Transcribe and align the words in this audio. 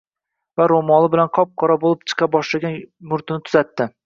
va 0.61 0.65
“ro’moli 0.71 1.11
bilan 1.15 1.29
qop-qora 1.39 1.77
bo’lib 1.85 2.03
chiqa 2.13 2.31
boshlagan 2.37 2.81
murtini 3.13 3.49
tuzatadi. 3.49 3.93